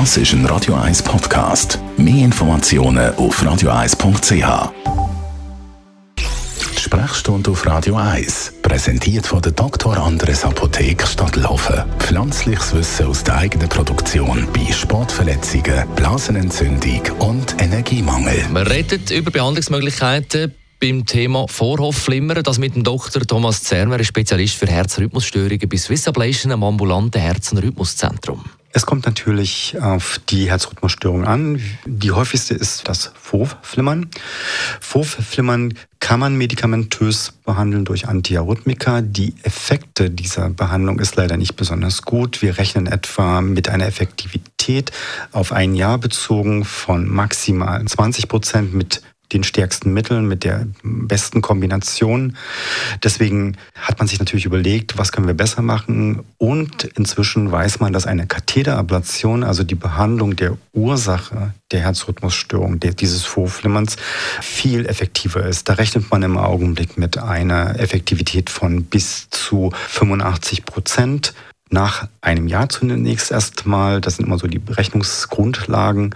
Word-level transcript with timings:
Das 0.00 0.16
ist 0.16 0.32
ein 0.32 0.44
Radio 0.46 0.74
1 0.74 1.04
Podcast. 1.04 1.78
Mehr 1.96 2.24
Informationen 2.24 3.14
auf 3.14 3.40
radio1.ch. 3.40 4.72
Sprechstunde 6.80 7.50
auf 7.52 7.64
Radio 7.64 7.94
1, 7.94 8.54
präsentiert 8.60 9.24
von 9.24 9.40
der 9.40 9.52
Dr. 9.52 9.96
Andres 9.96 10.44
Apotheke 10.44 11.06
Stadtlaufen. 11.06 11.84
Pflanzliches 12.00 12.74
Wissen 12.74 13.06
aus 13.06 13.22
der 13.22 13.36
eigenen 13.36 13.68
Produktion 13.68 14.48
bei 14.52 14.72
Sportverletzungen, 14.72 15.86
Blasenentzündung 15.94 17.02
und 17.20 17.62
Energiemangel. 17.62 18.48
Wir 18.52 18.68
reden 18.68 19.00
über 19.12 19.30
Behandlungsmöglichkeiten 19.30 20.52
beim 20.80 21.06
Thema 21.06 21.46
Vorhofflimmern. 21.46 22.42
Das 22.42 22.58
mit 22.58 22.74
dem 22.74 22.82
Dr. 22.82 23.22
Thomas 23.22 23.62
Zermer, 23.62 24.02
Spezialist 24.02 24.56
für 24.56 24.66
Herzrhythmusstörungen 24.66 25.68
bei 25.68 25.76
Swiss 25.76 26.08
Ablation 26.08 26.50
am 26.50 26.64
ambulanten 26.64 27.20
Herz- 27.20 27.52
und 27.52 27.58
Rhythmuszentrum. 27.58 28.44
Es 28.76 28.86
kommt 28.86 29.06
natürlich 29.06 29.76
auf 29.80 30.20
die 30.28 30.50
Herzrhythmusstörung 30.50 31.24
an. 31.24 31.60
Die 31.86 32.10
häufigste 32.10 32.54
ist 32.54 32.88
das 32.88 33.12
Vorhofflimmern. 33.14 34.10
Vorhofflimmern 34.80 35.74
kann 36.00 36.18
man 36.18 36.36
medikamentös 36.36 37.34
behandeln 37.44 37.84
durch 37.84 38.08
Antiarrhythmika. 38.08 39.00
Die 39.00 39.36
Effekte 39.44 40.10
dieser 40.10 40.50
Behandlung 40.50 40.98
ist 40.98 41.14
leider 41.14 41.36
nicht 41.36 41.54
besonders 41.54 42.02
gut. 42.02 42.42
Wir 42.42 42.58
rechnen 42.58 42.88
etwa 42.88 43.40
mit 43.42 43.68
einer 43.68 43.86
Effektivität 43.86 44.90
auf 45.30 45.52
ein 45.52 45.76
Jahr 45.76 45.98
bezogen 45.98 46.64
von 46.64 47.08
maximal 47.08 47.84
20 47.84 48.26
Prozent 48.26 48.74
mit 48.74 49.02
den 49.34 49.44
stärksten 49.44 49.92
Mitteln, 49.92 50.26
mit 50.26 50.44
der 50.44 50.66
besten 50.82 51.42
Kombination. 51.42 52.36
Deswegen 53.02 53.56
hat 53.74 53.98
man 53.98 54.08
sich 54.08 54.18
natürlich 54.18 54.46
überlegt, 54.46 54.96
was 54.96 55.12
können 55.12 55.26
wir 55.26 55.34
besser 55.34 55.60
machen. 55.60 56.24
Und 56.38 56.84
inzwischen 56.96 57.50
weiß 57.52 57.80
man, 57.80 57.92
dass 57.92 58.06
eine 58.06 58.26
Katheterablation, 58.26 59.42
also 59.42 59.64
die 59.64 59.74
Behandlung 59.74 60.36
der 60.36 60.56
Ursache 60.72 61.52
der 61.72 61.80
Herzrhythmusstörung, 61.80 62.80
dieses 62.80 63.24
Vorflimmerns, 63.24 63.96
viel 64.40 64.86
effektiver 64.86 65.44
ist. 65.44 65.68
Da 65.68 65.74
rechnet 65.74 66.10
man 66.10 66.22
im 66.22 66.38
Augenblick 66.38 66.96
mit 66.96 67.18
einer 67.18 67.78
Effektivität 67.78 68.48
von 68.48 68.84
bis 68.84 69.28
zu 69.30 69.72
85 69.88 70.64
Prozent 70.64 71.34
nach 71.70 72.08
einem 72.20 72.46
Jahr 72.48 72.68
zunächst 72.68 73.30
erstmal. 73.30 74.00
Das 74.00 74.16
sind 74.16 74.26
immer 74.26 74.38
so 74.38 74.46
die 74.46 74.58
Berechnungsgrundlagen. 74.58 76.14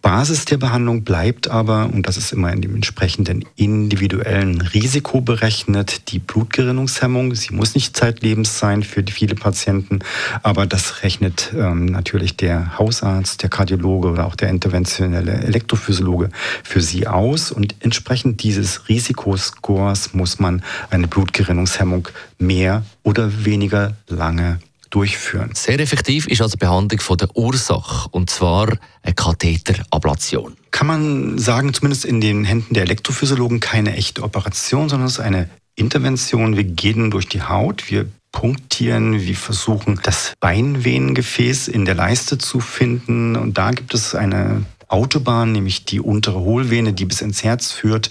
Basis 0.00 0.44
der 0.44 0.58
Behandlung 0.58 1.02
bleibt 1.02 1.48
aber, 1.48 1.90
und 1.92 2.06
das 2.06 2.16
ist 2.16 2.32
immer 2.32 2.52
in 2.52 2.60
dem 2.60 2.74
entsprechenden 2.74 3.44
individuellen 3.56 4.60
Risiko 4.60 5.20
berechnet, 5.20 6.12
die 6.12 6.20
Blutgerinnungshemmung. 6.20 7.34
Sie 7.34 7.52
muss 7.52 7.74
nicht 7.74 7.96
zeitlebens 7.96 8.58
sein 8.58 8.84
für 8.84 9.04
viele 9.08 9.34
Patienten, 9.34 9.98
aber 10.42 10.66
das 10.66 11.02
rechnet 11.02 11.52
ähm, 11.56 11.86
natürlich 11.86 12.36
der 12.36 12.78
Hausarzt, 12.78 13.42
der 13.42 13.50
Kardiologe 13.50 14.08
oder 14.10 14.26
auch 14.26 14.36
der 14.36 14.50
interventionelle 14.50 15.32
Elektrophysiologe 15.32 16.30
für 16.62 16.80
Sie 16.80 17.08
aus. 17.08 17.50
Und 17.50 17.74
entsprechend 17.80 18.42
dieses 18.44 18.88
Risikoscores 18.88 20.14
muss 20.14 20.38
man 20.38 20.62
eine 20.90 21.08
Blutgerinnungshemmung 21.08 22.08
mehr 22.38 22.84
oder 23.02 23.44
weniger 23.44 23.96
lange 24.06 24.60
durchführen. 24.90 25.50
Sehr 25.54 25.78
effektiv 25.80 26.26
ist 26.26 26.40
also 26.40 26.56
die 26.56 26.64
Behandlung 26.64 27.00
von 27.00 27.16
der 27.16 27.34
Ursache, 27.36 28.08
und 28.10 28.30
zwar 28.30 28.68
eine 29.02 29.14
Katheterablation. 29.14 30.56
Kann 30.70 30.86
man 30.86 31.38
sagen, 31.38 31.74
zumindest 31.74 32.04
in 32.04 32.20
den 32.20 32.44
Händen 32.44 32.74
der 32.74 32.84
Elektrophysiologen 32.84 33.60
keine 33.60 33.96
echte 33.96 34.22
Operation, 34.22 34.88
sondern 34.88 35.06
es 35.06 35.14
ist 35.14 35.20
eine 35.20 35.48
Intervention. 35.74 36.56
Wir 36.56 36.64
gehen 36.64 37.10
durch 37.10 37.28
die 37.28 37.42
Haut, 37.42 37.90
wir 37.90 38.06
punktieren, 38.32 39.20
wir 39.20 39.36
versuchen 39.36 40.00
das 40.02 40.34
Beinvenengefäß 40.40 41.68
in 41.68 41.84
der 41.84 41.94
Leiste 41.94 42.38
zu 42.38 42.60
finden 42.60 43.36
und 43.36 43.56
da 43.56 43.70
gibt 43.70 43.94
es 43.94 44.14
eine 44.14 44.64
Autobahn, 44.88 45.52
nämlich 45.52 45.84
die 45.84 46.00
untere 46.00 46.40
Hohlvene, 46.40 46.92
die 46.94 47.04
bis 47.04 47.20
ins 47.20 47.44
Herz 47.44 47.72
führt. 47.72 48.10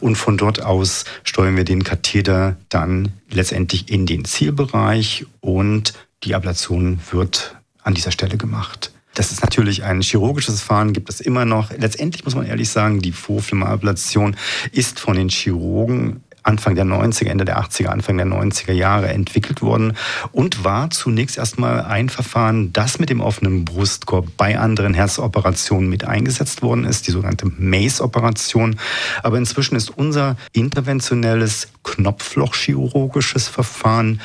Und 0.00 0.16
von 0.16 0.36
dort 0.36 0.62
aus 0.62 1.04
steuern 1.24 1.56
wir 1.56 1.64
den 1.64 1.84
Katheter 1.84 2.56
dann 2.68 3.12
letztendlich 3.30 3.90
in 3.90 4.06
den 4.06 4.24
Zielbereich 4.24 5.26
und 5.40 5.94
die 6.24 6.34
Ablation 6.34 7.00
wird 7.10 7.56
an 7.82 7.94
dieser 7.94 8.12
Stelle 8.12 8.36
gemacht. 8.36 8.92
Das 9.14 9.32
ist 9.32 9.42
natürlich 9.42 9.82
ein 9.82 10.00
chirurgisches 10.00 10.60
Verfahren, 10.60 10.92
gibt 10.92 11.08
es 11.10 11.20
immer 11.20 11.44
noch. 11.44 11.72
Letztendlich 11.76 12.24
muss 12.24 12.36
man 12.36 12.46
ehrlich 12.46 12.68
sagen, 12.68 13.00
die 13.00 13.12
Vorflimmerablation 13.12 14.36
ist 14.70 15.00
von 15.00 15.16
den 15.16 15.28
Chirurgen 15.28 16.22
Anfang 16.48 16.76
der 16.76 16.84
90er, 16.84 17.28
Ende 17.28 17.44
der 17.44 17.60
80er, 17.60 17.88
Anfang 17.88 18.16
der 18.16 18.26
90er 18.26 18.72
Jahre 18.72 19.08
entwickelt 19.08 19.60
worden 19.60 19.96
und 20.32 20.64
war 20.64 20.88
zunächst 20.90 21.36
erstmal 21.36 21.82
ein 21.82 22.08
Verfahren, 22.08 22.72
das 22.72 22.98
mit 22.98 23.10
dem 23.10 23.20
offenen 23.20 23.64
Brustkorb 23.64 24.28
bei 24.36 24.58
anderen 24.58 24.94
Herzoperationen 24.94 25.90
mit 25.90 26.04
eingesetzt 26.04 26.62
worden 26.62 26.84
ist, 26.84 27.06
die 27.06 27.10
sogenannte 27.10 27.46
MACE-Operation. 27.46 28.78
Aber 29.22 29.36
inzwischen 29.36 29.76
ist 29.76 29.90
unser 29.90 30.36
interventionelles 30.52 31.68
Knopflochchirurgisches 31.82 33.48
Verfahren 33.48 34.20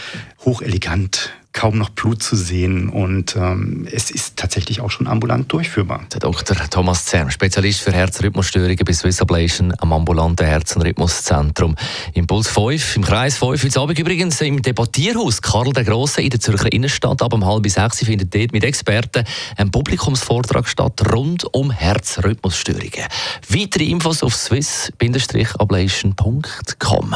hochelegant 0.45 1.33
kaum 1.53 1.77
noch 1.77 1.89
Blut 1.89 2.21
zu 2.21 2.35
sehen 2.35 2.89
und 2.89 3.35
ähm, 3.35 3.87
es 3.89 4.11
ist 4.11 4.37
tatsächlich 4.37 4.81
auch 4.81 4.91
schon 4.91 5.07
ambulant 5.07 5.51
durchführbar. 5.53 6.05
Der 6.11 6.19
Dr. 6.19 6.57
Thomas 6.69 7.05
Zerm, 7.05 7.29
Spezialist 7.29 7.81
für 7.81 7.93
Herzrhythmusstörungen 7.93 8.83
bei 8.83 8.91
Swiss 8.91 9.21
Ablation 9.21 9.73
am 9.77 9.93
ambulanten 9.93 10.45
Herz- 10.45 10.75
und 10.75 10.81
Rhythmuszentrum. 10.81 11.75
Impuls 12.13 12.49
5, 12.49 12.97
im 12.97 13.03
Kreis 13.03 13.37
5, 13.37 13.63
heute 13.63 13.79
Abend 13.79 13.99
übrigens 13.99 14.41
im 14.41 14.59
Debattierhaus 14.61 15.41
Karl 15.41 15.71
der 15.71 15.83
Große 15.83 16.21
in 16.21 16.31
der 16.31 16.39
Zürcher 16.39 16.73
Innenstadt. 16.73 17.21
Ab 17.21 17.33
um 17.33 17.45
halb 17.45 17.69
sechs 17.69 17.99
findet 17.99 18.33
dort 18.33 18.51
mit 18.51 18.63
Experten 18.63 19.23
ein 19.55 19.69
Publikumsvortrag 19.69 20.67
statt 20.67 21.03
rund 21.13 21.45
um 21.53 21.69
Herzrhythmusstörungen. 21.71 23.05
Weitere 23.47 23.83
Infos 23.85 24.23
auf 24.23 24.33
swiss-ablation.com. 24.33 27.15